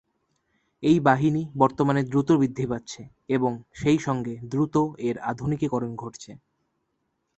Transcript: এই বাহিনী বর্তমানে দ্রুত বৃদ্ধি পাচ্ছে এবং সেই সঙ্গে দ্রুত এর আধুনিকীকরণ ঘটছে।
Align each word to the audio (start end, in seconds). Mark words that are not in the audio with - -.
এই 0.83 0.97
বাহিনী 0.99 1.41
বর্তমানে 1.57 2.01
দ্রুত 2.03 2.29
বৃদ্ধি 2.39 2.65
পাচ্ছে 2.67 3.01
এবং 3.29 3.51
সেই 3.73 3.99
সঙ্গে 3.99 4.33
দ্রুত 4.51 4.75
এর 5.07 5.15
আধুনিকীকরণ 5.31 5.91
ঘটছে। 5.95 6.31